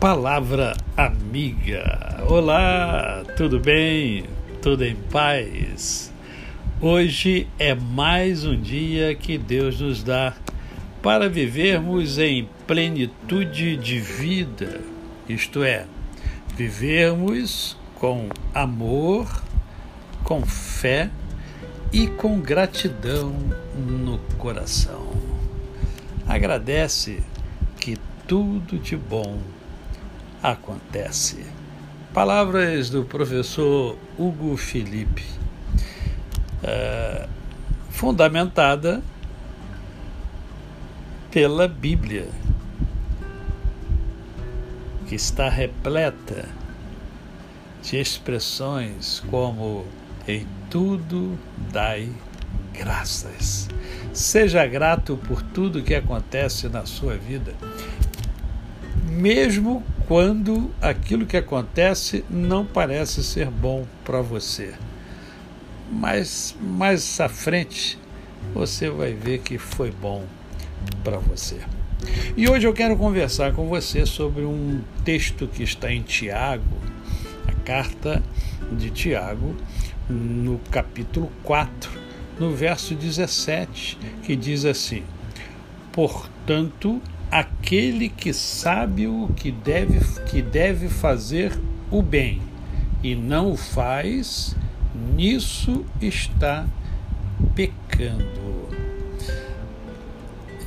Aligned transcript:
Palavra 0.00 0.74
amiga. 0.96 2.24
Olá, 2.26 3.22
tudo 3.36 3.60
bem? 3.60 4.24
Tudo 4.62 4.82
em 4.82 4.96
paz? 4.96 6.10
Hoje 6.80 7.46
é 7.58 7.74
mais 7.74 8.46
um 8.46 8.58
dia 8.58 9.14
que 9.14 9.36
Deus 9.36 9.78
nos 9.78 10.02
dá 10.02 10.32
para 11.02 11.28
vivermos 11.28 12.18
em 12.18 12.48
plenitude 12.66 13.76
de 13.76 14.00
vida, 14.00 14.80
isto 15.28 15.62
é, 15.62 15.84
vivermos 16.56 17.76
com 17.96 18.30
amor, 18.54 19.44
com 20.24 20.40
fé 20.46 21.10
e 21.92 22.06
com 22.06 22.40
gratidão 22.40 23.34
no 23.76 24.16
coração. 24.38 25.12
Agradece 26.26 27.22
que 27.78 27.98
tudo 28.26 28.78
de 28.78 28.96
bom 28.96 29.38
acontece. 30.42 31.44
Palavras 32.12 32.90
do 32.90 33.04
professor 33.04 33.96
Hugo 34.18 34.56
Felipe, 34.56 35.24
uh, 36.64 37.28
fundamentada 37.90 39.02
pela 41.30 41.68
Bíblia, 41.68 42.28
que 45.06 45.14
está 45.14 45.48
repleta 45.48 46.48
de 47.82 47.96
expressões 47.96 49.22
como 49.30 49.86
em 50.26 50.46
tudo 50.68 51.38
dai 51.72 52.10
graças. 52.72 53.68
Seja 54.12 54.66
grato 54.66 55.16
por 55.16 55.42
tudo 55.42 55.82
que 55.82 55.94
acontece 55.94 56.68
na 56.68 56.86
sua 56.86 57.16
vida, 57.16 57.54
mesmo 59.06 59.84
quando 60.10 60.72
aquilo 60.82 61.24
que 61.24 61.36
acontece 61.36 62.24
não 62.28 62.66
parece 62.66 63.22
ser 63.22 63.46
bom 63.46 63.86
para 64.04 64.20
você. 64.20 64.74
Mas 65.88 66.56
mais 66.60 67.20
à 67.20 67.28
frente 67.28 67.96
você 68.52 68.90
vai 68.90 69.12
ver 69.12 69.38
que 69.38 69.56
foi 69.56 69.92
bom 69.92 70.24
para 71.04 71.18
você. 71.18 71.60
E 72.36 72.50
hoje 72.50 72.66
eu 72.66 72.72
quero 72.72 72.96
conversar 72.96 73.52
com 73.52 73.68
você 73.68 74.04
sobre 74.04 74.42
um 74.42 74.80
texto 75.04 75.46
que 75.46 75.62
está 75.62 75.92
em 75.92 76.02
Tiago, 76.02 76.76
a 77.46 77.52
carta 77.64 78.20
de 78.72 78.90
Tiago, 78.90 79.54
no 80.08 80.58
capítulo 80.72 81.30
4, 81.44 81.88
no 82.36 82.52
verso 82.52 82.96
17, 82.96 83.96
que 84.24 84.34
diz 84.34 84.64
assim: 84.64 85.04
Portanto, 85.92 87.00
aquele 87.30 88.08
que 88.08 88.32
sabe 88.32 89.06
o 89.06 89.28
que 89.36 89.52
deve, 89.52 90.00
que 90.24 90.42
deve 90.42 90.88
fazer 90.88 91.58
o 91.90 92.02
bem 92.02 92.42
e 93.02 93.14
não 93.14 93.52
o 93.52 93.56
faz, 93.56 94.56
nisso 95.14 95.84
está 96.00 96.66
pecando. 97.54 98.68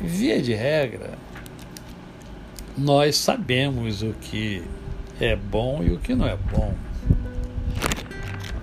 Via 0.00 0.40
de 0.40 0.54
regra, 0.54 1.18
nós 2.76 3.16
sabemos 3.16 4.02
o 4.02 4.12
que 4.14 4.62
é 5.20 5.36
bom 5.36 5.82
e 5.82 5.92
o 5.92 5.98
que 5.98 6.14
não 6.14 6.26
é 6.26 6.36
bom. 6.36 6.74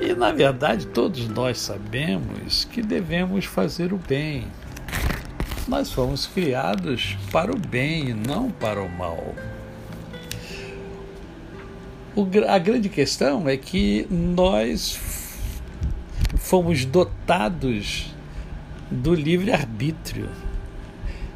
E 0.00 0.14
na 0.14 0.32
verdade, 0.32 0.86
todos 0.86 1.28
nós 1.28 1.60
sabemos 1.60 2.64
que 2.64 2.82
devemos 2.82 3.44
fazer 3.44 3.92
o 3.92 3.98
bem 3.98 4.46
nós 5.72 5.90
fomos 5.90 6.26
criados 6.26 7.16
para 7.32 7.50
o 7.50 7.58
bem 7.58 8.12
não 8.12 8.50
para 8.50 8.82
o 8.82 8.90
mal. 8.90 9.34
O, 12.14 12.28
a 12.46 12.58
grande 12.58 12.90
questão 12.90 13.48
é 13.48 13.56
que 13.56 14.06
nós 14.10 15.00
fomos 16.36 16.84
dotados 16.84 18.14
do 18.90 19.14
livre-arbítrio. 19.14 20.28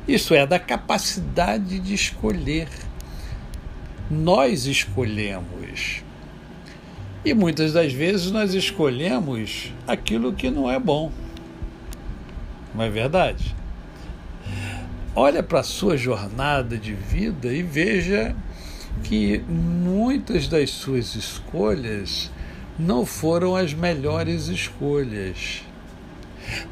Isso 0.07 0.35
é, 0.35 0.47
da 0.47 0.59
capacidade 0.59 1.79
de 1.79 1.95
escolher. 1.95 2.69
Nós 4.11 4.67
escolhemos. 4.67 6.03
E 7.25 7.33
muitas 7.33 7.73
das 7.73 7.91
vezes 7.91 8.31
nós 8.31 8.53
escolhemos 8.53 9.73
aquilo 9.87 10.35
que 10.35 10.51
não 10.51 10.71
é 10.71 10.79
bom. 10.79 11.11
Não 12.75 12.85
é 12.85 12.91
verdade? 12.91 13.57
Olha 15.17 15.43
para 15.43 15.61
a 15.61 15.65
sua 15.65 15.97
jornada 15.97 16.77
de 16.77 16.93
vida 16.93 17.51
e 17.51 17.63
veja 17.63 18.37
que 19.03 19.39
muitas 19.49 20.47
das 20.47 20.71
suas 20.71 21.15
escolhas 21.15 22.31
não 22.79 23.07
foram 23.07 23.57
as 23.57 23.73
melhores 23.73 24.49
escolhas. 24.49 25.63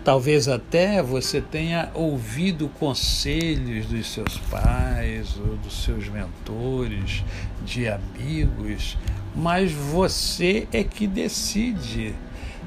Talvez 0.05 0.47
até 0.47 1.03
você 1.03 1.41
tenha 1.41 1.91
ouvido 1.95 2.69
conselhos 2.79 3.87
dos 3.87 4.13
seus 4.13 4.37
pais 4.51 5.37
ou 5.39 5.57
dos 5.57 5.83
seus 5.83 6.09
mentores, 6.09 7.25
de 7.65 7.89
amigos, 7.89 8.97
mas 9.35 9.73
você 9.73 10.69
é 10.71 10.85
que 10.85 11.07
decide 11.07 12.15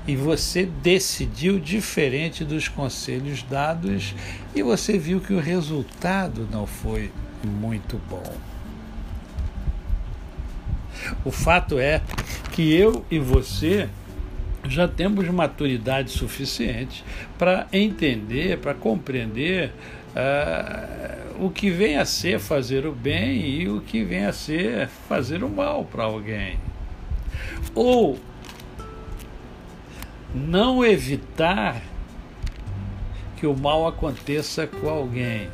e 0.07 0.16
você 0.16 0.66
decidiu 0.66 1.59
diferente 1.59 2.45
dos 2.45 2.68
conselhos 2.68 3.44
dados 3.44 4.16
e 4.56 4.63
você 4.63 4.97
viu 4.97 5.19
que 5.19 5.34
o 5.34 5.40
resultado 5.40 6.47
não 6.50 6.66
foi 6.66 7.12
muito 7.44 8.00
bom. 8.09 8.35
O 11.25 11.31
fato 11.31 11.78
é 11.78 12.01
que 12.53 12.73
eu 12.73 13.06
e 13.12 13.19
você 13.19 13.90
já 14.67 14.88
temos 14.88 15.28
maturidade 15.29 16.12
suficiente 16.12 17.03
para 17.38 17.67
entender, 17.72 18.57
para 18.57 18.73
compreender 18.73 19.72
uh, 20.16 21.46
o 21.46 21.50
que 21.50 21.69
vem 21.69 21.97
a 21.97 22.06
ser 22.06 22.40
fazer 22.40 22.85
o 22.85 22.91
bem 22.91 23.47
e 23.47 23.69
o 23.69 23.81
que 23.81 24.03
vem 24.03 24.25
a 24.25 24.34
ser 24.34 24.88
fazer 25.07 25.44
o 25.44 25.50
mal 25.50 25.85
para 25.85 26.03
alguém. 26.03 26.57
Ou 27.75 28.19
não 30.34 30.84
evitar 30.84 31.82
que 33.38 33.46
o 33.48 33.56
mal 33.56 33.88
aconteça 33.88 34.68
com 34.68 34.90
alguém. 34.90 35.50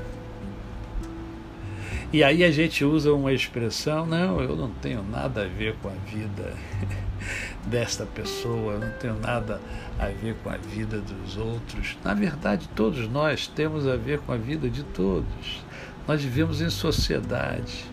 E 2.12 2.24
aí 2.24 2.44
a 2.44 2.52
gente 2.52 2.86
usa 2.86 3.12
uma 3.14 3.34
expressão: 3.34 4.06
não, 4.06 4.40
eu 4.40 4.56
não 4.56 4.70
tenho 4.70 5.04
nada 5.04 5.44
a 5.44 5.48
ver 5.48 5.76
com 5.82 5.90
a 5.90 6.12
vida 6.12 6.54
desta 7.66 8.06
pessoa, 8.06 8.74
eu 8.74 8.80
não 8.80 8.92
tenho 9.00 9.20
nada 9.20 9.60
a 10.00 10.08
ver 10.08 10.36
com 10.44 10.50
a 10.50 10.58
vida 10.58 11.02
dos 11.02 11.38
outros. 11.38 11.98
Na 12.04 12.14
verdade, 12.14 12.70
todos 12.76 13.08
nós 13.10 13.48
temos 13.48 13.88
a 13.88 13.96
ver 13.96 14.20
com 14.20 14.32
a 14.32 14.38
vida 14.38 14.70
de 14.70 14.84
todos. 14.84 15.64
Nós 16.08 16.22
vivemos 16.22 16.62
em 16.62 16.70
sociedade. 16.70 17.86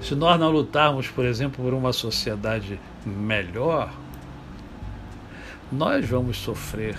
Se 0.00 0.14
nós 0.14 0.38
não 0.38 0.50
lutarmos, 0.50 1.08
por 1.08 1.24
exemplo, 1.24 1.64
por 1.64 1.72
uma 1.72 1.92
sociedade 1.92 2.78
melhor, 3.04 3.92
nós 5.72 6.06
vamos 6.06 6.36
sofrer 6.36 6.96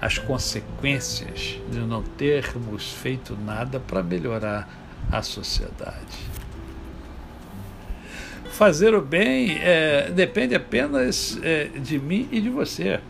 as 0.00 0.18
consequências 0.18 1.60
de 1.70 1.78
não 1.78 2.02
termos 2.02 2.90
feito 2.90 3.36
nada 3.36 3.78
para 3.78 4.02
melhorar 4.02 4.68
a 5.10 5.22
sociedade. 5.22 6.32
Fazer 8.50 8.94
o 8.94 9.00
bem 9.00 9.58
é, 9.60 10.10
depende 10.10 10.54
apenas 10.54 11.38
é, 11.42 11.66
de 11.66 11.98
mim 11.98 12.28
e 12.32 12.40
de 12.40 12.48
você. 12.48 13.00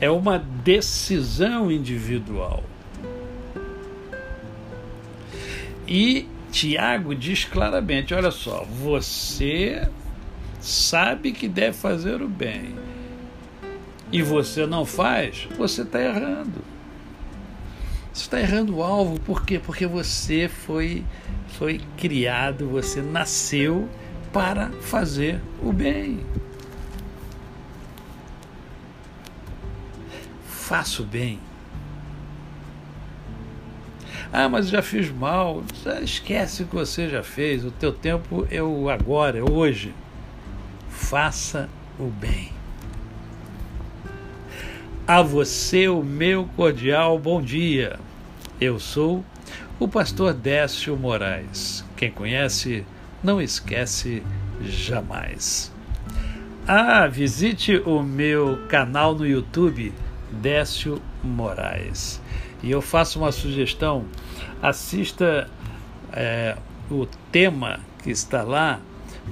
É 0.00 0.10
uma 0.10 0.38
decisão 0.38 1.70
individual. 1.70 2.64
E 5.86 6.26
Tiago 6.50 7.14
diz 7.14 7.44
claramente: 7.44 8.14
olha 8.14 8.30
só, 8.30 8.64
você 8.64 9.88
sabe 10.64 11.30
que 11.32 11.46
deve 11.46 11.76
fazer 11.76 12.22
o 12.22 12.28
bem 12.28 12.74
e 14.10 14.22
você 14.22 14.66
não 14.66 14.86
faz, 14.86 15.46
você 15.58 15.82
está 15.82 16.00
errando. 16.00 16.64
Você 18.10 18.22
está 18.22 18.40
errando 18.40 18.76
o 18.76 18.82
alvo, 18.82 19.20
por 19.20 19.44
quê? 19.44 19.58
Porque 19.58 19.86
você 19.86 20.48
foi, 20.48 21.04
foi 21.58 21.80
criado, 21.98 22.68
você 22.68 23.02
nasceu 23.02 23.88
para 24.32 24.70
fazer 24.80 25.38
o 25.62 25.70
bem. 25.70 26.20
Faça 30.46 31.02
o 31.02 31.04
bem. 31.04 31.38
Ah, 34.32 34.48
mas 34.48 34.68
já 34.68 34.80
fiz 34.80 35.10
mal. 35.10 35.62
Esquece 36.02 36.62
o 36.62 36.66
que 36.66 36.74
você 36.74 37.08
já 37.08 37.22
fez. 37.22 37.64
O 37.64 37.70
teu 37.70 37.92
tempo 37.92 38.46
é 38.50 38.62
o 38.62 38.88
agora, 38.88 39.38
é 39.38 39.42
hoje 39.42 39.92
faça 41.04 41.68
o 41.98 42.06
bem. 42.06 42.50
A 45.06 45.20
você 45.20 45.86
o 45.86 46.02
meu 46.02 46.48
cordial 46.56 47.18
bom 47.18 47.42
dia. 47.42 48.00
Eu 48.58 48.80
sou 48.80 49.22
o 49.78 49.86
pastor 49.86 50.32
Décio 50.32 50.96
Moraes. 50.96 51.84
Quem 51.94 52.10
conhece, 52.10 52.86
não 53.22 53.40
esquece 53.40 54.22
jamais. 54.62 55.70
Ah, 56.66 57.06
visite 57.06 57.76
o 57.84 58.02
meu 58.02 58.66
canal 58.68 59.14
no 59.14 59.26
YouTube, 59.26 59.92
Décio 60.32 61.02
Moraes. 61.22 62.20
E 62.62 62.70
eu 62.70 62.80
faço 62.80 63.18
uma 63.18 63.30
sugestão: 63.30 64.06
assista 64.62 65.50
é, 66.14 66.56
o 66.90 67.06
tema 67.30 67.80
que 68.02 68.10
está 68.10 68.42
lá 68.42 68.80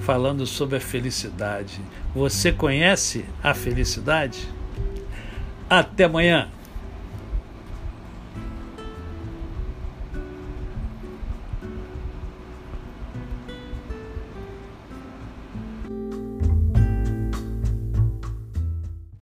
falando 0.01 0.45
sobre 0.45 0.77
a 0.77 0.81
felicidade. 0.81 1.79
Você 2.15 2.51
conhece 2.51 3.25
a 3.43 3.53
felicidade? 3.53 4.47
Até 5.69 6.05
amanhã! 6.05 6.49